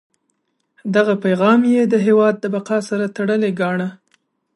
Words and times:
دغه 0.95 1.13
پیغام 1.23 1.59
یې 1.73 1.81
د 1.87 1.95
هیواد 2.07 2.35
د 2.39 2.45
بقا 2.55 2.77
سره 2.89 3.05
تړلی 3.15 3.51
ګاڼه. 3.59 3.89